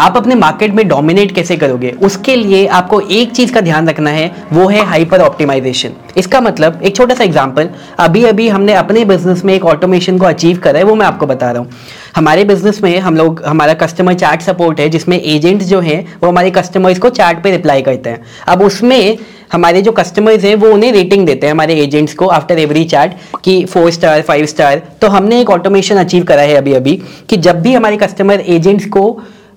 [0.00, 1.90] आप अपने मार्केट में डोमिनेट कैसे करोगे?
[2.02, 6.80] उसके लिए आपको एक चीज़ का ध्यान रखना है, वो है हाइपर ऑप्टिमाइजेशन इसका मतलब
[6.82, 10.78] एक छोटा सा एग्ज़ाम्पल अभी अभी हमने अपने बिज़नेस में एक ऑटोमेशन को अचीव करा
[10.78, 11.70] है, वो मैं आपको बता रहा हूँ.
[12.16, 16.28] हमारे बिज़नेस में हम लोग, हमारा कस्टमर चैट सपोर्ट है, जिसमें एजेंट्स जो हैं, वो
[16.28, 18.22] हमारे कस्टमर्स को चैट पे रिप्लाई करते हैं.
[18.48, 19.18] अब उसमें
[19.52, 23.14] हमारे जो कस्टमर्स हैं, वो उन्हें रेटिंग देते हैं, हमारे एजेंट्स को आफ्टर एवरी चैट
[23.44, 26.96] कि फोर स्टार फाइव स्टार तो हमने एक ऑटोमेशन अचीव करा है अभी अभी
[27.30, 29.04] कि जब भी हमारे कस्टमर एजेंट्स को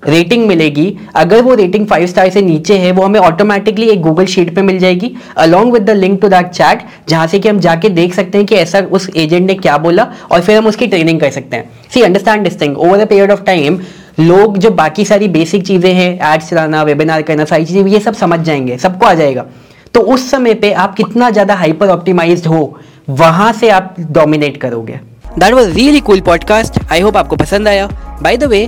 [0.07, 0.85] रेटिंग मिलेगी।
[1.15, 4.61] अगर वो रेटिंग फाइव स्टार से नीचे है, वो हमें ऑटोमेटिकली एक गूगल शीट पे
[4.61, 8.13] मिल जाएगी along with the link to that chat जहाँ से कि हम जाके देख
[8.13, 11.29] सकते हैं कि ऐसा उस एजेंट ने क्या बोला और फिर हम उसकी ट्रेनिंग कर
[11.31, 13.79] सकते हैं। See understand this thing over the period of time
[14.19, 18.13] लोग जो बाकी सारी बेसिक चीज़ें हैं एड्स चलाना वेबिनार करना, सारी चीज़ें, ये सब
[18.13, 19.45] समझ जाएँगे, सबको आ जाएगा।
[19.93, 24.99] तो उस समय पे आप कितना ज़्यादा हाइपर ऑप्टिमाइज हो, वहाँ से आप डोमिनेट करोगे।
[25.39, 27.87] That was really cool podcast I hope आपको पसंद आया।
[28.21, 28.67] बाय द वे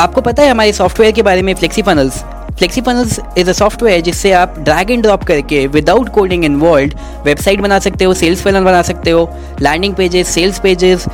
[0.00, 2.18] आपको पता है हमारे सॉफ्टवेयर के बारे में Flexi Funnels
[2.58, 7.60] Flexi Funnels is a software जिससे आप ड्रैग एंड ड्रॉप करके विदाउट कोडिंग इन्वॉल्व वेबसाइट
[7.60, 9.28] बना सकते हो सेल्स फनल बना सकते हो
[9.60, 11.06] landing pages sales pages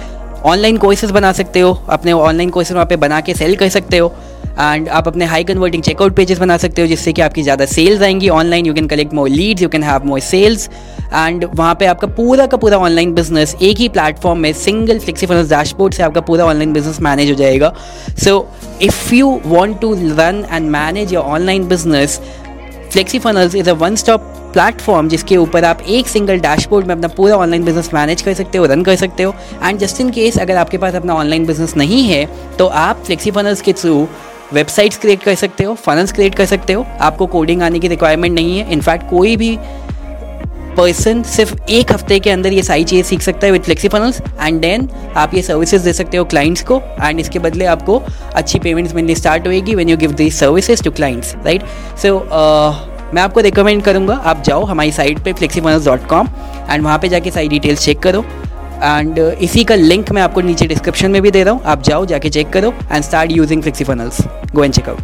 [0.45, 3.99] online courses बना सकते हो, अपने ऑनलाइन कोर्सेज वहाँ पे बना के सेल कर सकते
[3.99, 4.13] हो
[4.61, 8.03] एंड आप अपने हाई कन्वर्टिंग चेकआउट पेजेस बना सकते हो जिससे कि आपकी ज़्यादा सेल्स
[8.03, 10.69] आएँगी online you can collect more leads you can have more sales
[11.15, 15.49] and वहाँ पे आपका पूरा का पूरा ऑनलाइन बिज़नेस एक ही प्लेटफॉर्म में सिंगल फ्लेक्सीफनस
[15.51, 17.73] डैशबोर्ड से आपका पूरा ऑनलाइन बिज़नेस मैनेज हो जाएगा।
[18.25, 18.49] So
[18.83, 22.21] if you want to run and manage your online business
[22.93, 27.09] Flexi Funnels is a one stop platform जिसके ऊपर आप एक सिंगल डैशबोर्ड में अपना
[27.17, 30.39] पूरा ऑनलाइन बिज़नेस मैनेज कर सकते हो रन कर सकते हो। एंड जस्ट इन केस
[30.39, 32.25] अगर आपके पास अपना ऑनलाइन बिज़नेस नहीं है
[32.59, 34.07] तो आप फ्लेक्सी फनल्स के थ्रू
[34.53, 38.35] वेबसाइट्स क्रिएट कर सकते हो फनल्स क्रिएट कर सकते हो। आपको कोडिंग आने की रिक्वायरमेंट
[38.35, 39.57] नहीं है। इनफैक्ट कोई भी
[40.77, 44.21] पर्सन सिर्फ़ एक हफ़्ते के अंदर ये सारी चीज़ें सीख सकता है with Flexi Funnels
[44.41, 48.03] and then आप ये सर्विसेज़ दे सकते हो क्लाइंट्स को एंड इसके बदले आपको
[48.35, 51.63] अच्छी पेमेंट्स मिलनी स्टार्ट होएगी when you give the services to clients right
[52.03, 52.19] so
[53.15, 56.29] मैं आपको रिकमेंड करूँगा आप जाओ हमारी साइट पे फ्लेक्सीफनल्स डॉट कॉम
[56.71, 58.25] एंड वहाँ पर जाके सारी डिटेल्स चेक करो
[58.77, 61.83] एंड uh, इसी का लिंक मैं आपको नीचे डिस्क्रिप्शन में भी दे रहा हूँ आप
[61.83, 64.21] जाओ जाके चेक करो and start using Flexi Funnels
[64.55, 64.95] go and check out